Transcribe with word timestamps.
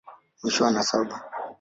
Mwisho 0.39 0.63
wa 0.63 0.71
nasaba. 0.73 1.13